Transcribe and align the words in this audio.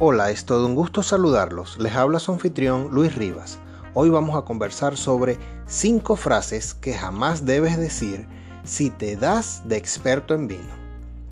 Hola, 0.00 0.32
es 0.32 0.44
todo 0.44 0.66
un 0.66 0.74
gusto 0.74 1.04
saludarlos. 1.04 1.78
Les 1.78 1.94
habla 1.94 2.18
su 2.18 2.32
anfitrión 2.32 2.88
Luis 2.90 3.14
Rivas. 3.14 3.60
Hoy 3.94 4.08
vamos 4.08 4.36
a 4.36 4.44
conversar 4.44 4.96
sobre 4.96 5.38
5 5.66 6.16
frases 6.16 6.74
que 6.74 6.94
jamás 6.94 7.46
debes 7.46 7.78
decir 7.78 8.26
si 8.64 8.90
te 8.90 9.14
das 9.14 9.62
de 9.66 9.76
experto 9.76 10.34
en 10.34 10.48
vino. 10.48 10.74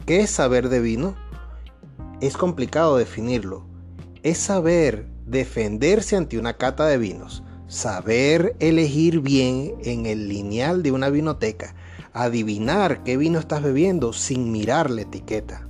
¿Qué 0.07 0.21
es 0.21 0.31
saber 0.31 0.69
de 0.69 0.79
vino? 0.79 1.17
Es 2.21 2.37
complicado 2.37 2.97
definirlo. 2.99 3.67
Es 4.23 4.39
saber 4.39 5.09
defenderse 5.27 6.15
ante 6.15 6.39
una 6.39 6.57
cata 6.57 6.87
de 6.87 6.99
vinos, 6.99 7.43
saber 7.67 8.55
elegir 8.61 9.19
bien 9.23 9.75
en 9.83 10.07
el 10.07 10.29
lineal 10.29 10.85
de 10.85 10.93
una 10.93 11.09
vinoteca, 11.09 11.75
adivinar 12.13 13.03
qué 13.03 13.17
vino 13.17 13.41
estás 13.41 13.65
bebiendo 13.65 14.13
sin 14.13 14.53
mirar 14.53 14.89
la 14.89 15.01
etiqueta. 15.01 15.67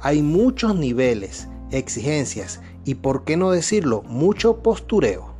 Hay 0.00 0.20
muchos 0.20 0.74
niveles 0.74 1.48
exigencias 1.70 2.60
y, 2.84 2.96
por 2.96 3.24
qué 3.24 3.36
no 3.36 3.50
decirlo, 3.50 4.02
mucho 4.02 4.62
postureo. 4.62 5.34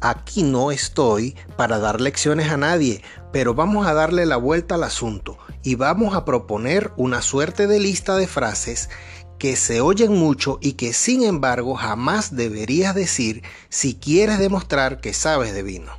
Aquí 0.00 0.42
no 0.42 0.72
estoy 0.72 1.36
para 1.56 1.78
dar 1.78 2.00
lecciones 2.00 2.50
a 2.50 2.56
nadie, 2.56 3.02
pero 3.32 3.54
vamos 3.54 3.86
a 3.86 3.94
darle 3.94 4.26
la 4.26 4.36
vuelta 4.36 4.74
al 4.74 4.82
asunto 4.82 5.38
y 5.62 5.76
vamos 5.76 6.16
a 6.16 6.24
proponer 6.24 6.90
una 6.96 7.22
suerte 7.22 7.68
de 7.68 7.78
lista 7.78 8.16
de 8.16 8.26
frases 8.26 8.90
que 9.38 9.54
se 9.56 9.80
oyen 9.80 10.12
mucho 10.12 10.58
y 10.60 10.72
que 10.72 10.92
sin 10.92 11.22
embargo 11.22 11.74
jamás 11.74 12.34
deberías 12.34 12.94
decir 12.94 13.42
si 13.68 13.94
quieres 13.94 14.38
demostrar 14.38 15.00
que 15.00 15.12
sabes 15.12 15.54
de 15.54 15.62
vino. 15.62 15.92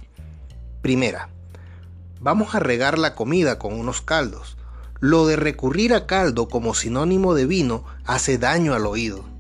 Primera, 0.82 1.30
vamos 2.20 2.56
a 2.56 2.60
regar 2.60 2.98
la 2.98 3.16
comida 3.16 3.58
con 3.58 3.74
unos 3.74 4.02
caldos. 4.02 4.58
Lo 5.00 5.28
de 5.28 5.38
recurrir 5.38 5.94
a 5.94 6.08
caldo 6.08 6.48
como 6.48 6.74
sinónimo 6.74 7.34
de 7.34 7.46
vino 7.46 7.86
hace 8.06 8.38
daño 8.38 8.74
al 8.74 8.86
oído. 8.86 9.33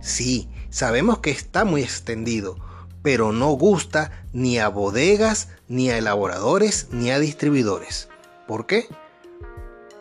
Sí, 0.00 0.48
sabemos 0.70 1.18
que 1.18 1.30
está 1.30 1.64
muy 1.64 1.82
extendido, 1.82 2.56
pero 3.02 3.32
no 3.32 3.50
gusta 3.50 4.10
ni 4.32 4.58
a 4.58 4.68
bodegas, 4.68 5.48
ni 5.68 5.90
a 5.90 5.98
elaboradores, 5.98 6.88
ni 6.90 7.10
a 7.10 7.18
distribuidores. 7.18 8.08
¿Por 8.46 8.66
qué? 8.66 8.86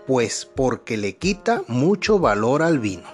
Pues 0.08 0.50
porque 0.56 0.97
le 0.97 1.17
quita 1.17 1.64
mucho 1.67 2.19
valor 2.19 2.64
al 2.64 2.80
vino. 2.80 3.08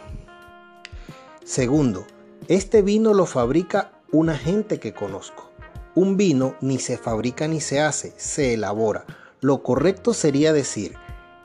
Segundo, 1.44 2.06
este 2.48 2.82
vino 2.82 3.14
lo 3.14 3.26
fabrica 3.26 3.92
una 4.12 4.38
gente 4.38 4.80
que 4.80 4.94
conozco. 4.94 5.52
Un 5.96 6.18
vino 6.18 6.56
ni 6.62 6.80
se 6.80 6.98
fabrica 6.98 7.48
ni 7.48 7.62
se 7.62 7.82
hace, 7.82 8.14
se 8.18 8.54
elabora. 8.54 9.06
Lo 9.42 9.64
correcto 9.64 10.14
sería 10.14 10.54
decir, 10.54 10.96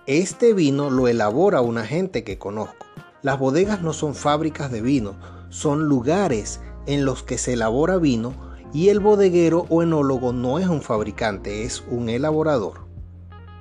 este 0.07 0.55
vino 0.55 0.91
lo 0.91 1.09
elabora 1.09 1.61
una 1.61 1.85
gente 1.85 2.25
que 2.25 2.39
conozco. 2.39 2.87
Las 3.23 3.39
bodegas 3.39 3.83
no 3.83 3.93
son 3.93 4.15
fábricas 4.15 4.71
de 4.71 4.81
vino, 4.81 5.15
son 5.51 5.85
lugares 5.85 6.61
en 6.87 7.05
los 7.05 7.23
que 7.23 7.37
se 7.37 7.53
elabora 7.53 7.99
vino 7.99 8.33
y 8.73 8.89
el 8.89 8.99
bodeguero 8.99 9.67
o 9.69 9.83
enólogo 9.83 10.33
no 10.33 10.59
es 10.59 10.69
un 10.69 10.81
fabricante, 10.81 11.65
es 11.65 11.85
un 11.91 12.09
elaborador. 12.09 12.87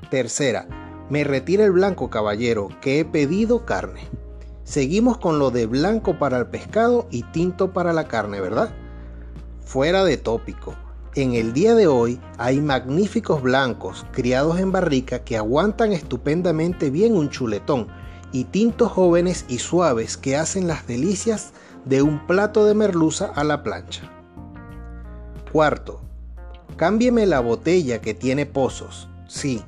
Tercera, 0.09 0.67
me 1.09 1.25
retira 1.25 1.65
el 1.65 1.71
blanco 1.71 2.09
caballero, 2.09 2.69
que 2.79 2.99
he 2.99 3.05
pedido 3.05 3.65
carne. 3.65 4.07
Seguimos 4.63 5.17
con 5.17 5.39
lo 5.39 5.51
de 5.51 5.65
blanco 5.65 6.17
para 6.17 6.37
el 6.37 6.47
pescado 6.47 7.07
y 7.11 7.23
tinto 7.23 7.73
para 7.73 7.91
la 7.91 8.07
carne, 8.07 8.39
¿verdad? 8.39 8.69
Fuera 9.59 10.05
de 10.05 10.15
tópico. 10.15 10.75
En 11.15 11.33
el 11.33 11.51
día 11.51 11.75
de 11.75 11.87
hoy 11.87 12.21
hay 12.37 12.61
magníficos 12.61 13.41
blancos 13.41 14.05
criados 14.13 14.57
en 14.59 14.71
barrica 14.71 15.25
que 15.25 15.35
aguantan 15.35 15.91
estupendamente 15.91 16.91
bien 16.91 17.17
un 17.17 17.29
chuletón 17.29 17.87
y 18.31 18.45
tintos 18.45 18.91
jóvenes 18.91 19.45
y 19.47 19.59
suaves 19.59 20.17
que 20.17 20.37
hacen 20.37 20.67
las 20.67 20.87
delicias 20.87 21.51
de 21.85 22.01
un 22.01 22.25
plato 22.27 22.65
de 22.65 22.73
merluza 22.73 23.27
a 23.35 23.43
la 23.43 23.63
plancha. 23.63 24.11
Cuarto, 25.51 26.01
cámbieme 26.75 27.25
la 27.25 27.39
botella 27.39 28.01
que 28.01 28.13
tiene 28.13 28.45
pozos. 28.45 29.09
Sí, 29.27 29.63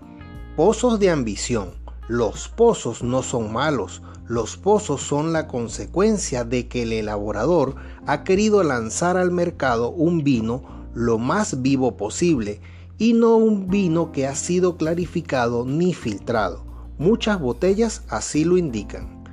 pozos 0.56 1.00
de 1.00 1.10
ambición. 1.10 1.72
Los 2.08 2.50
pozos 2.50 3.04
no 3.04 3.24
son 3.24 3.54
malos, 3.54 4.02
los 4.28 4.58
pozos 4.58 5.02
son 5.02 5.34
la 5.34 5.48
consecuencia 5.48 6.44
de 6.44 6.68
que 6.68 6.84
el 6.84 6.94
elaborador 6.94 7.76
ha 8.06 8.24
querido 8.24 8.64
lanzar 8.64 9.18
al 9.18 9.32
mercado 9.32 9.90
un 9.90 10.24
vino 10.24 10.64
lo 10.94 11.18
más 11.18 11.62
vivo 11.62 11.98
posible 11.98 12.62
y 12.98 13.14
no 13.14 13.36
un 13.36 13.68
vino 13.68 14.12
que 14.12 14.28
ha 14.28 14.36
sido 14.36 14.78
clarificado 14.78 15.66
ni 15.66 15.94
filtrado. 15.94 16.71
Muchas 17.02 17.40
botellas 17.40 18.04
así 18.10 18.46
lo 18.46 18.58
indican. 18.58 19.24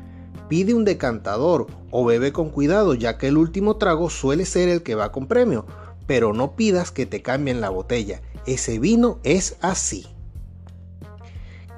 Pide 0.49 0.73
un 0.73 0.87
decantador 0.87 1.67
o 1.91 2.03
bebe 2.03 2.33
con 2.33 2.49
cuidado 2.49 2.95
ya 2.95 3.19
que 3.19 3.29
el 3.29 3.37
último 3.37 3.77
trago 3.77 4.09
suele 4.09 4.47
ser 4.47 4.71
el 4.71 4.83
que 4.83 4.95
va 4.95 5.13
con 5.13 5.27
premio, 5.27 5.67
pero 6.07 6.33
no 6.33 6.57
pidas 6.57 6.91
que 6.93 7.05
te 7.05 7.21
cambien 7.21 7.61
la 7.61 7.69
botella. 7.69 8.23
Ese 8.47 8.79
vino 8.79 9.19
es 9.23 9.59
así. 9.61 10.07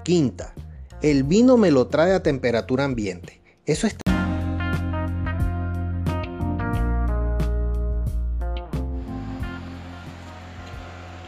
Quinta, 0.05 0.55
el 1.03 1.25
vino 1.25 1.57
me 1.57 1.73
lo 1.73 1.89
trae 1.89 2.15
a 2.15 2.23
temperatura 2.23 2.85
ambiente. 2.85 3.43
Eso 3.67 3.89
está 3.89 4.09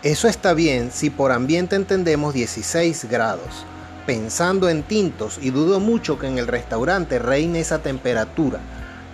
Eso 0.05 0.29
está 0.29 0.55
bien 0.55 0.93
si 0.93 1.11
por 1.11 1.33
ambiente 1.33 1.75
entendemos 1.75 2.33
16 2.33 3.07
grados, 3.11 3.67
pensando 4.07 4.69
en 4.69 4.83
tintos 4.83 5.39
y 5.41 5.51
dudo 5.51 5.81
mucho 5.81 6.19
que 6.19 6.27
en 6.27 6.39
el 6.39 6.47
restaurante 6.47 7.19
reine 7.19 7.61
esa 7.61 7.81
temperatura. 7.81 8.61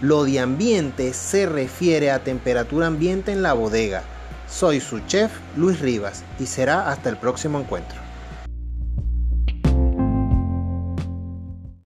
Lo 0.01 0.25
de 0.25 0.41
ambiente 0.41 1.13
se 1.13 1.47
refiere 1.47 2.11
a 2.11 2.23
temperatura 2.23 2.87
ambiente 2.87 3.33
en 3.33 3.43
la 3.43 3.53
bodega. 3.53 4.03
Soy 4.49 4.81
su 4.81 5.01
chef 5.01 5.33
Luis 5.57 5.81
Rivas 5.81 6.25
y 6.39 6.47
será 6.47 6.91
hasta 6.91 7.09
el 7.09 7.17
próximo 7.17 7.59
encuentro. 7.59 8.08